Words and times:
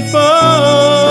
nos 0.00 0.12
dá 0.12 1.01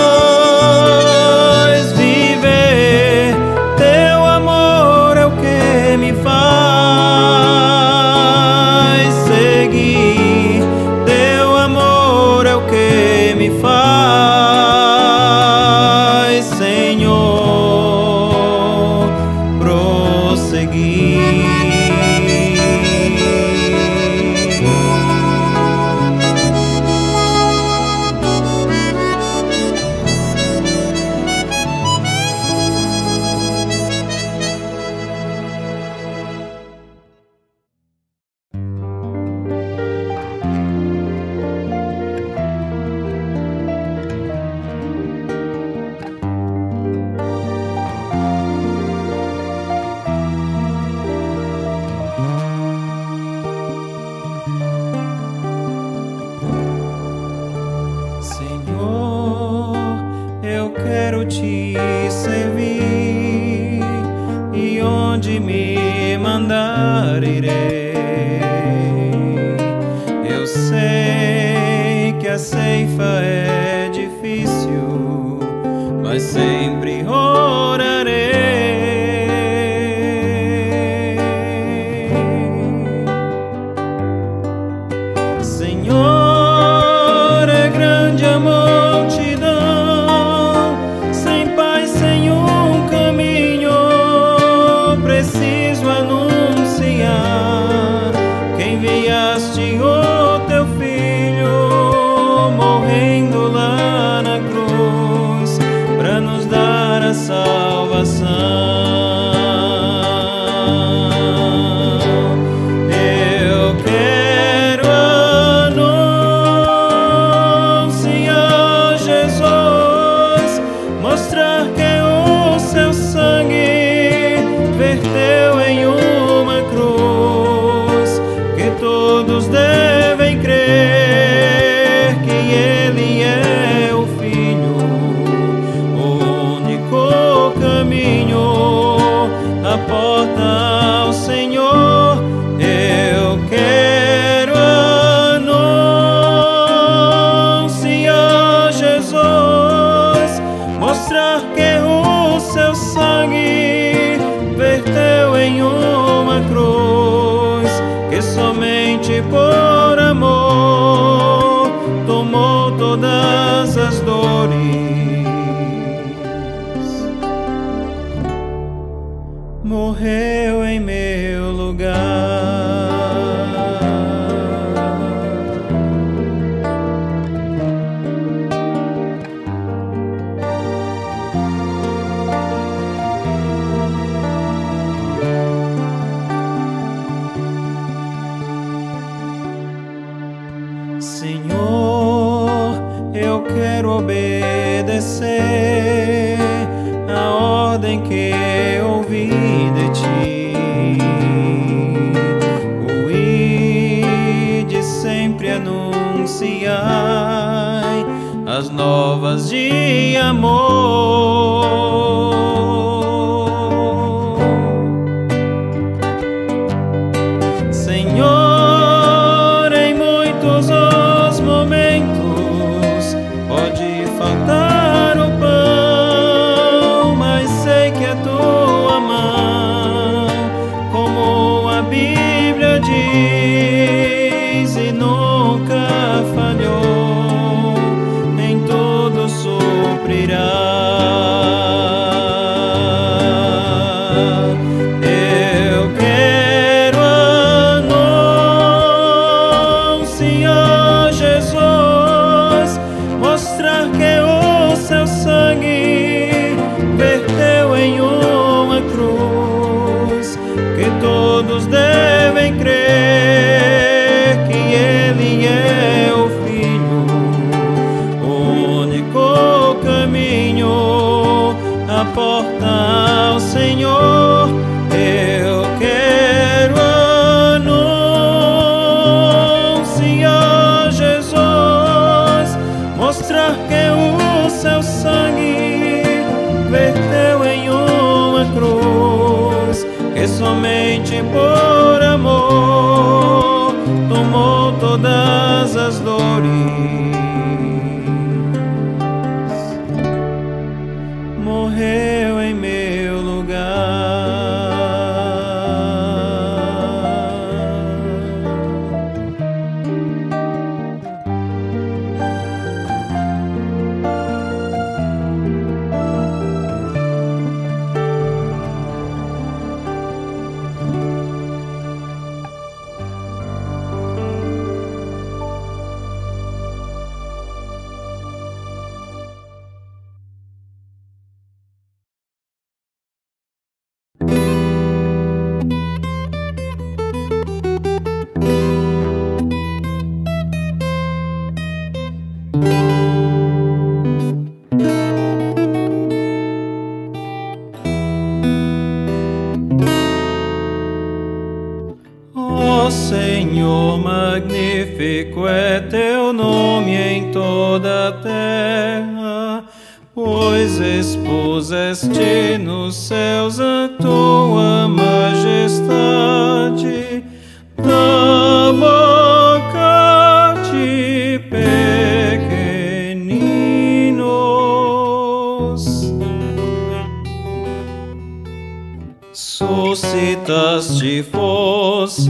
palavras 380.92 381.00
de 381.00 381.24
força 381.24 382.30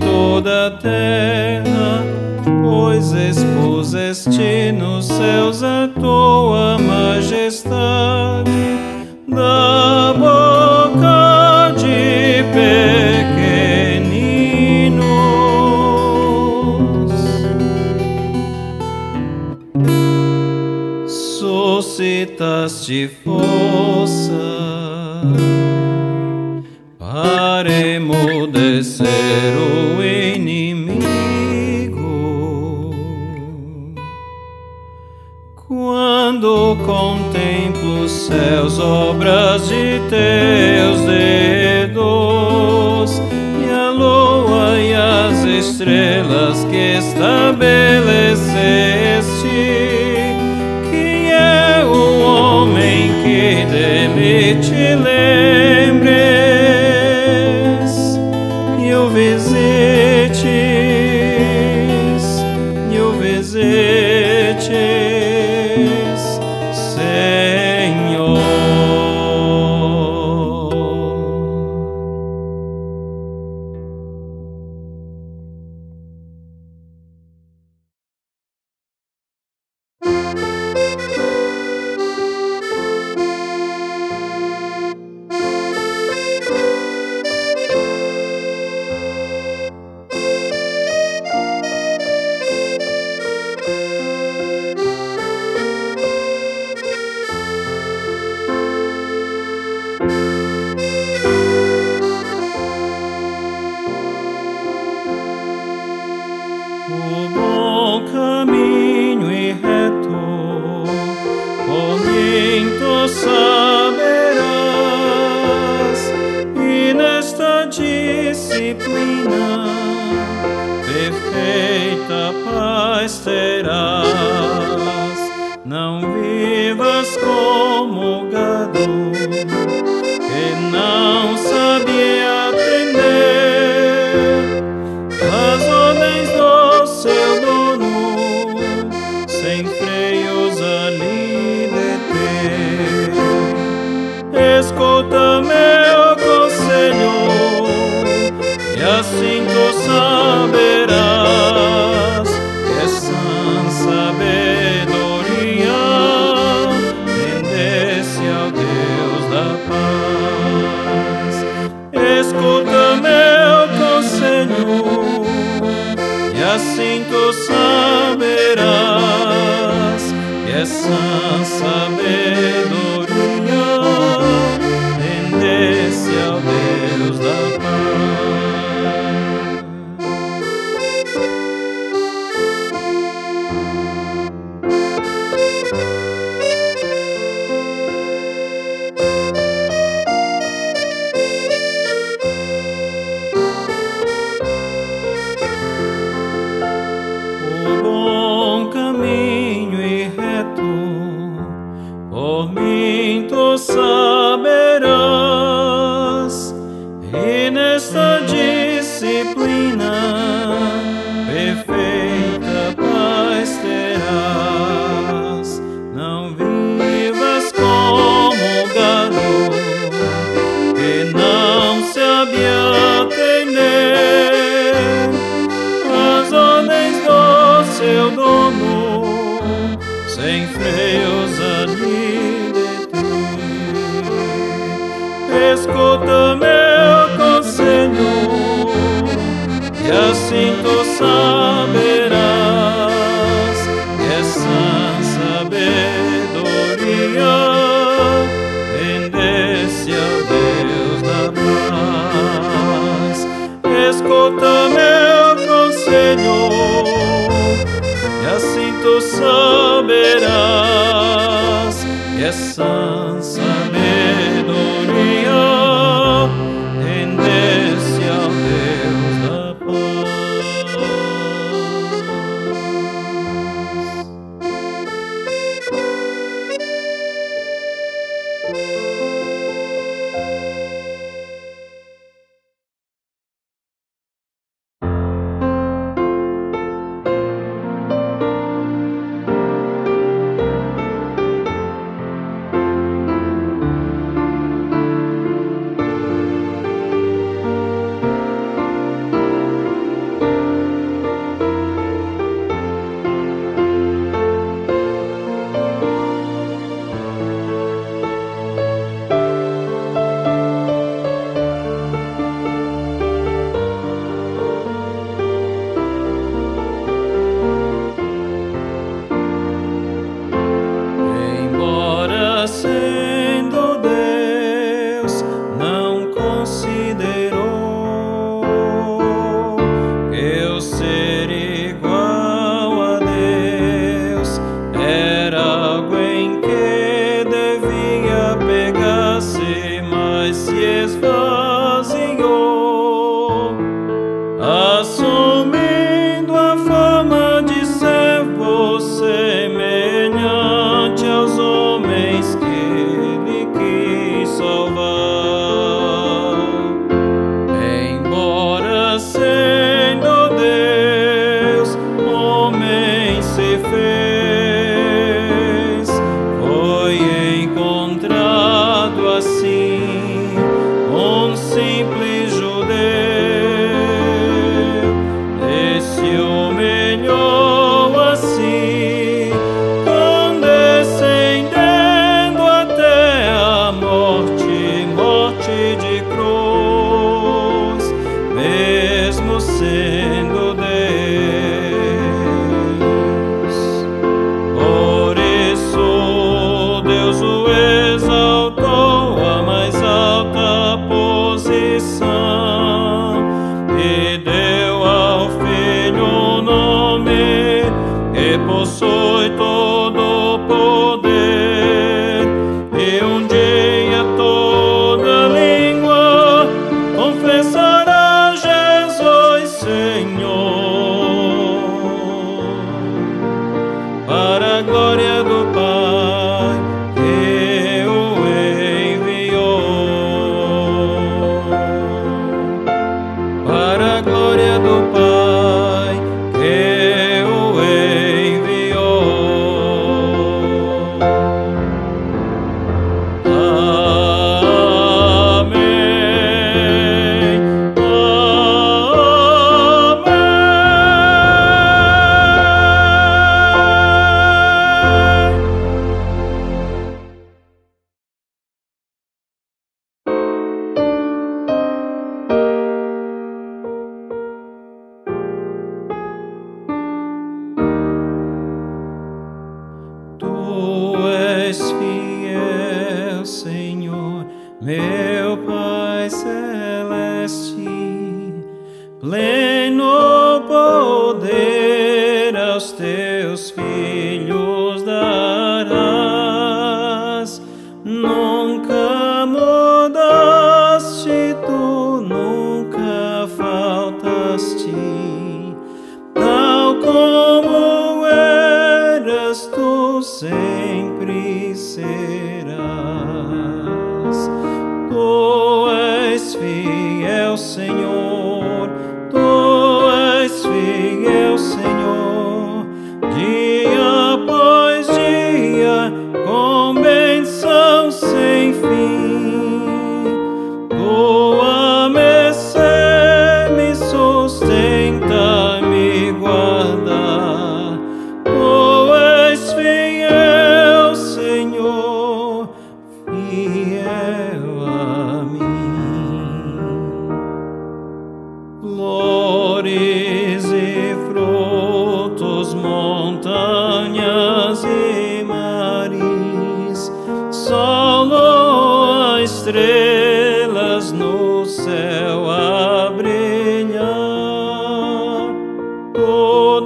toda 0.00 0.66
a 0.66 0.70
terra, 0.70 2.02
pois 2.64 3.12
expuseste 3.12 4.72
nos 4.72 5.06
céus 5.06 5.62
a 5.62 5.88
tua 5.88 6.78
majestade 6.78 8.50
da 9.28 10.14
boca 10.18 11.74
de 11.76 12.42
pequeninos. 12.52 13.90
Suscitaste 21.38 23.10
força 23.22 24.50
para 26.98 27.70
emudecer 27.70 29.06
o 29.58 29.69
céus, 38.30 38.78
obras 38.78 39.68
de 39.68 40.00
teus 40.08 41.00
dedos, 41.02 42.00
e 43.60 43.68
a 43.70 43.90
lua 43.90 44.78
e 44.78 44.94
as 44.94 45.44
estrelas 45.44 46.64
que 46.70 46.98
estabeleceste. 46.98 47.88
Quem 50.90 51.32
é 51.32 51.84
o 51.84 52.20
homem 52.20 53.10
que 53.24 53.66
de 53.66 54.54
te 54.60 54.94
lembra? 54.94 55.69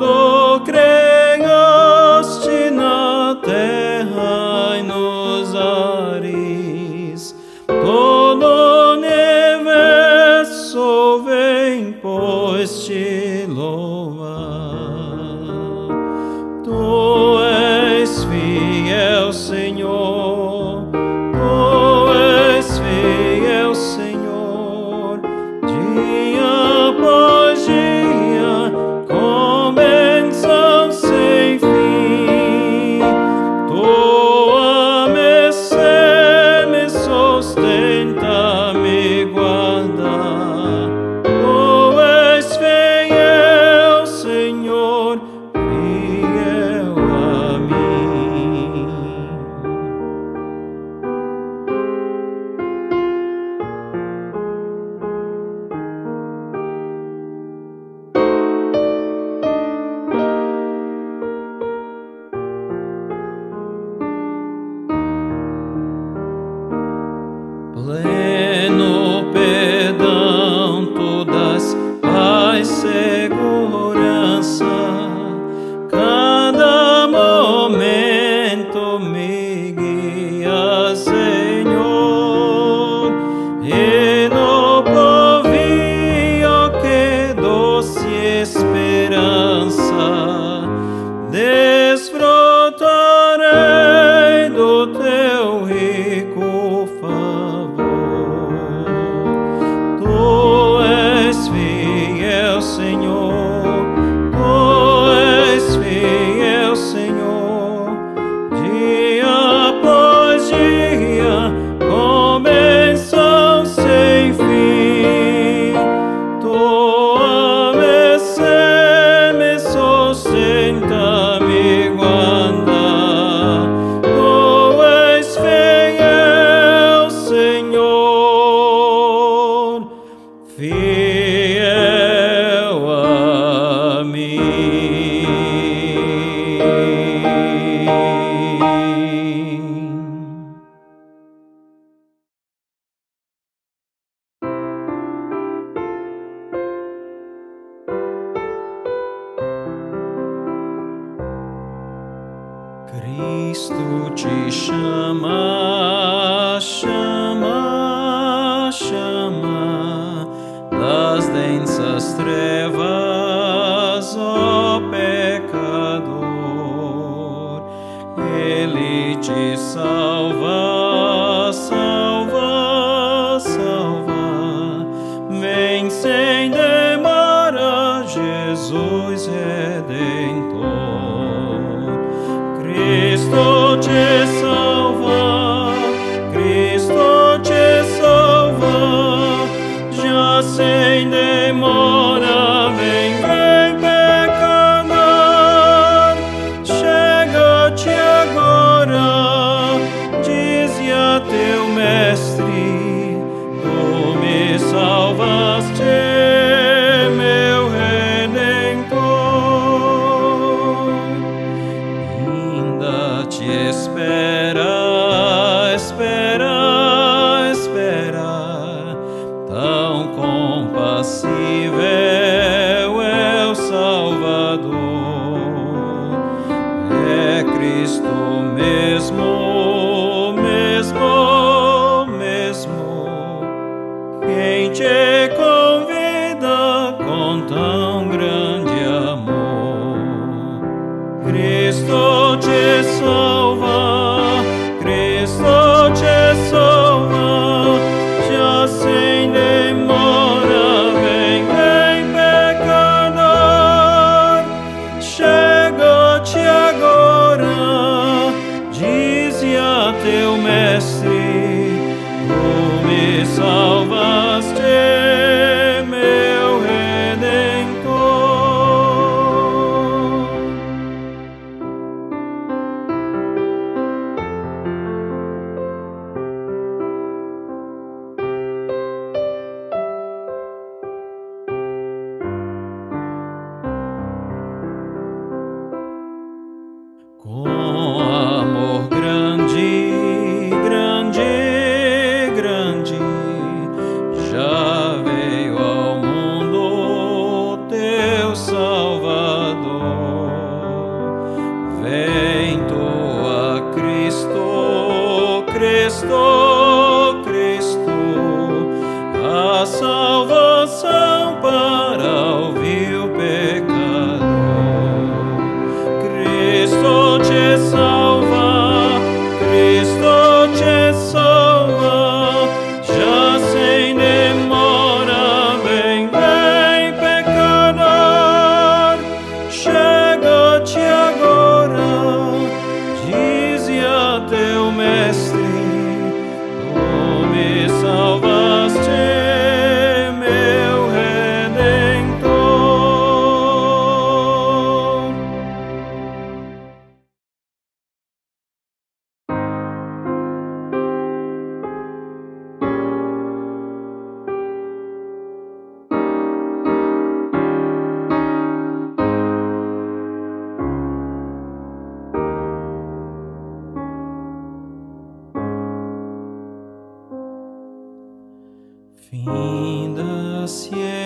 Senhor, 0.04 0.60
tu 0.60 1.03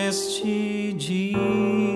Finda-se 0.09 0.39
este 0.39 0.93
dia 0.95 1.88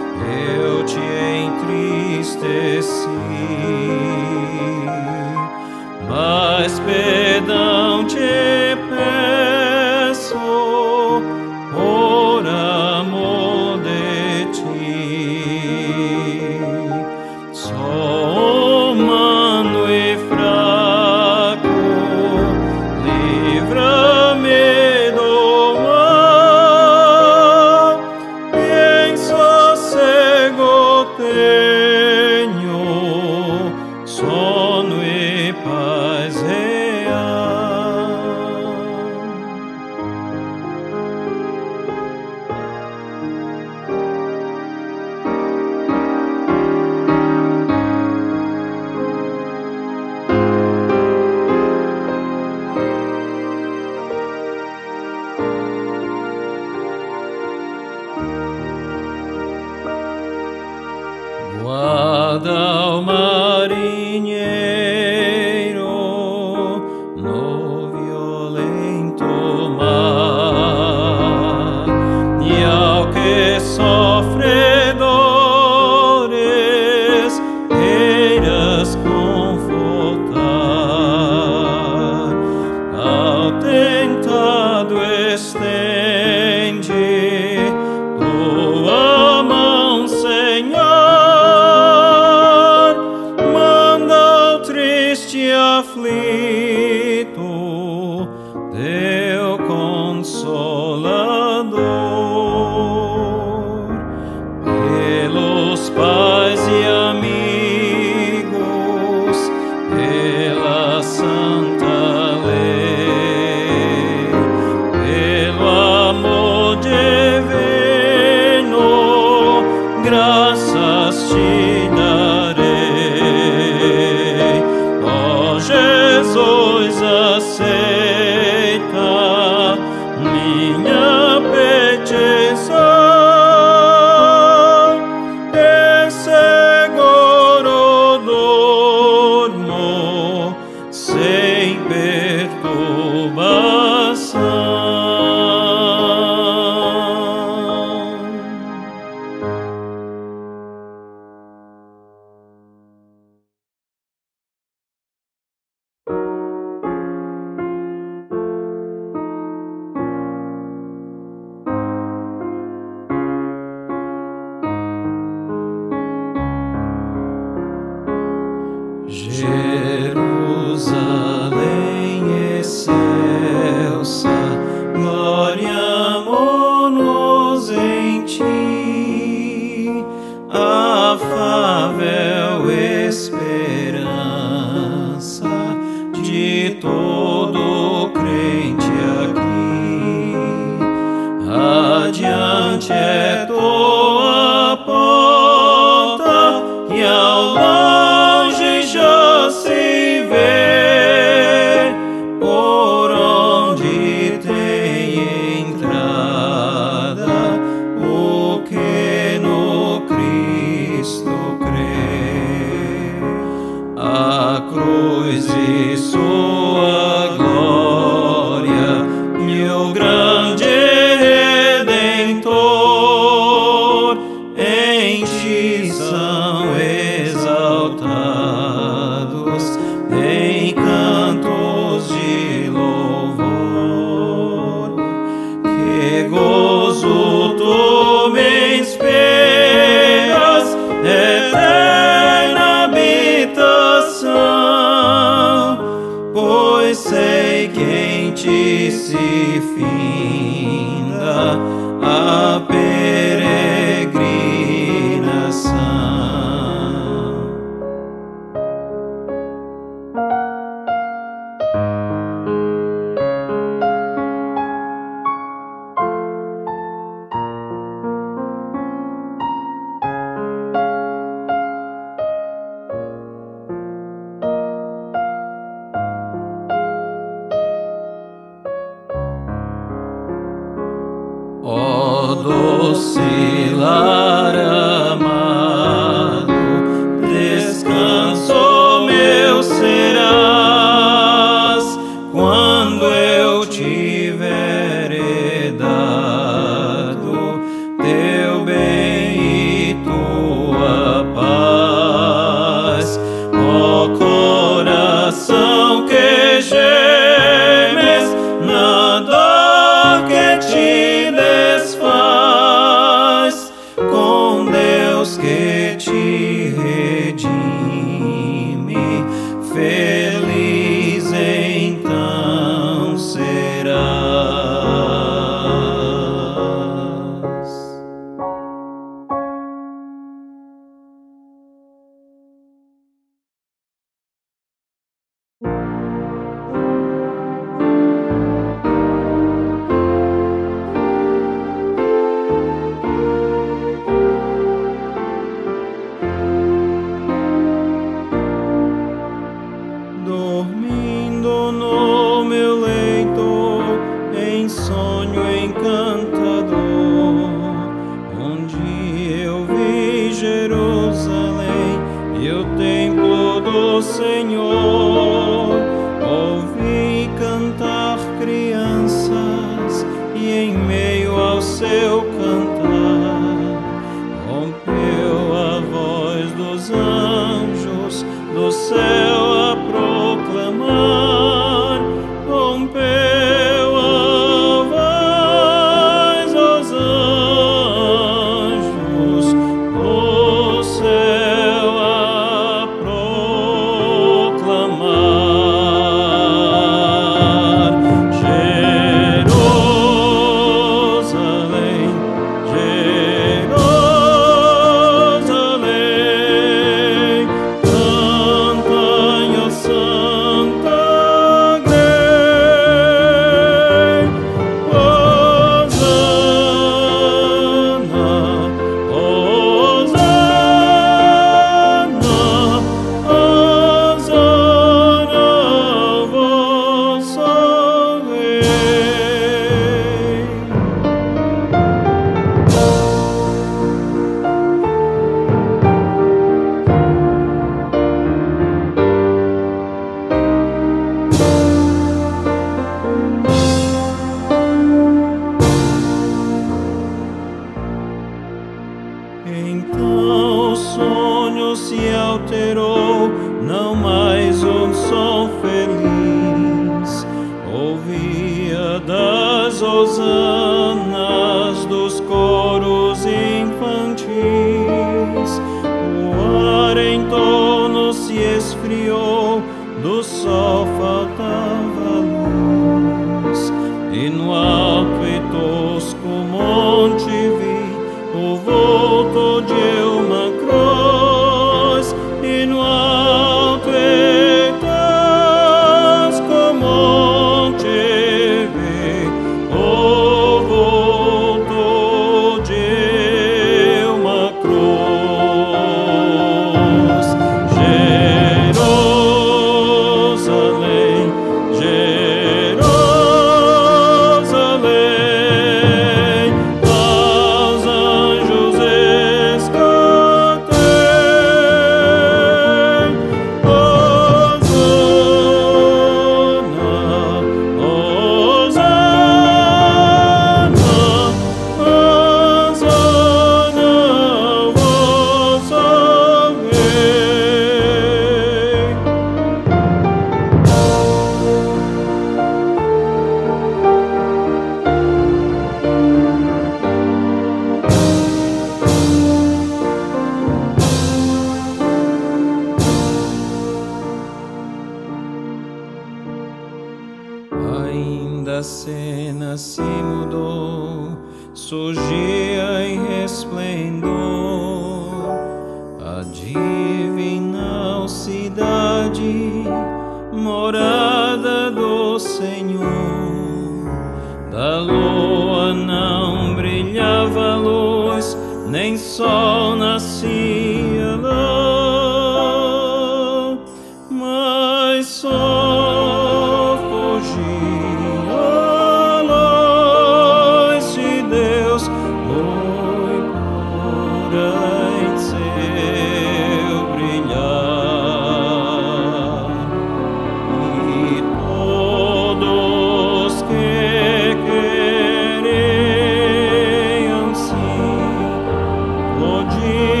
podiam 599.21 600.00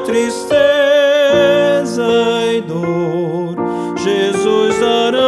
tristeza 0.00 0.58
e 2.52 2.60
dor, 2.60 3.56
Jesus 3.96 4.80
dará 4.80 5.27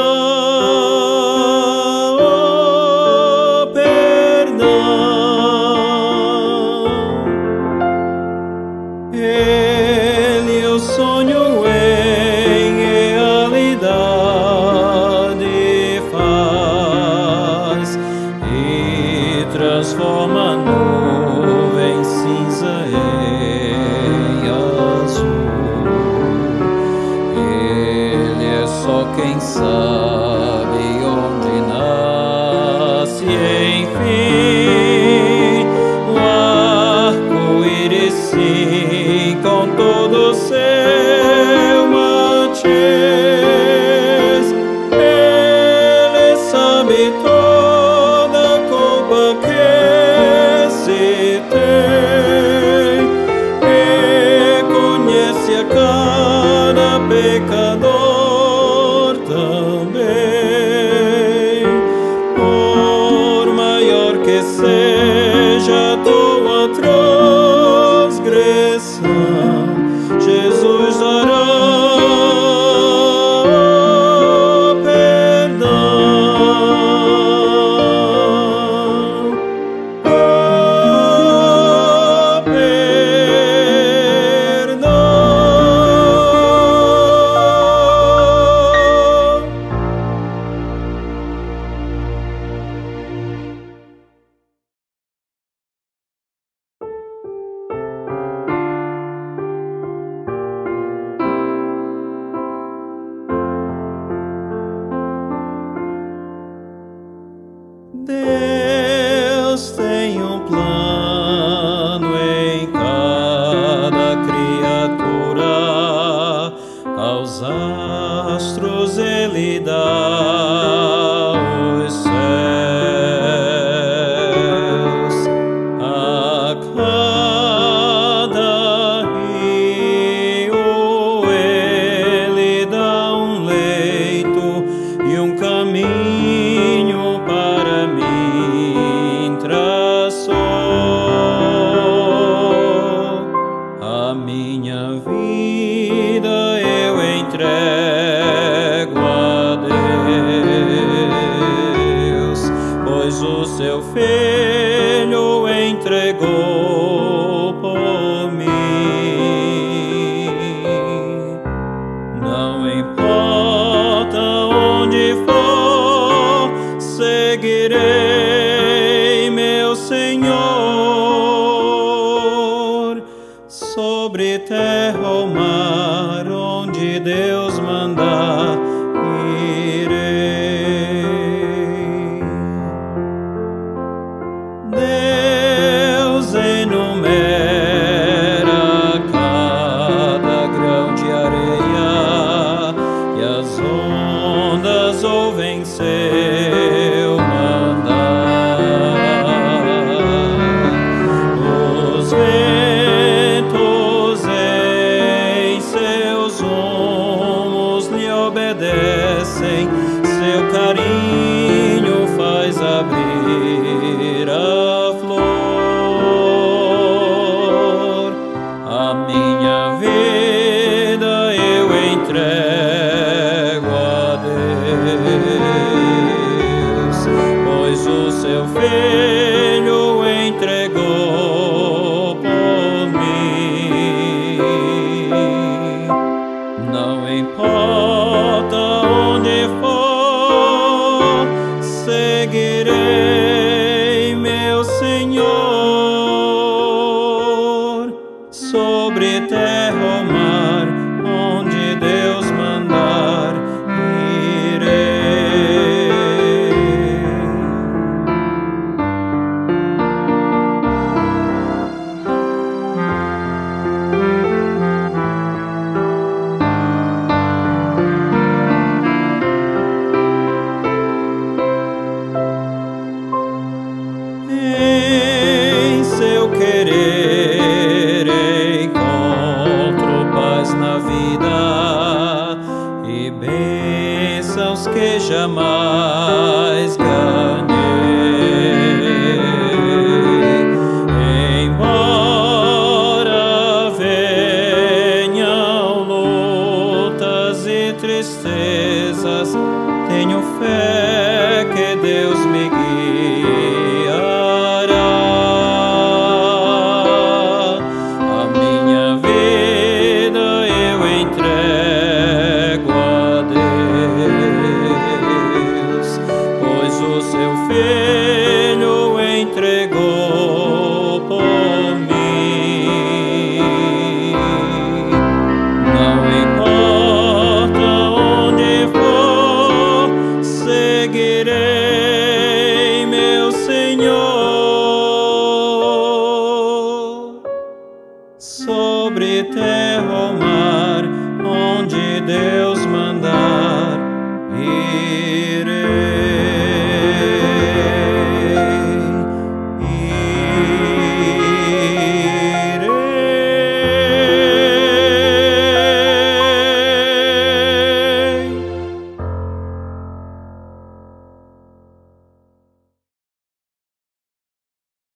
que 285.20 285.59